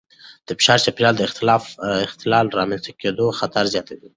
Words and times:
د 0.47 0.49
فشار 0.59 0.79
چاپېریال 0.85 1.15
د 1.17 1.21
اختلال 2.07 2.45
د 2.49 2.53
رامنځته 2.59 2.91
کېدو 3.01 3.25
خطر 3.39 3.63
زیاتوي. 3.73 4.09